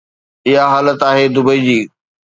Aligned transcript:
اها 0.47 0.65
حالت 0.71 0.99
آهي 1.09 1.25
دبئي 1.35 1.59
جي. 1.65 1.79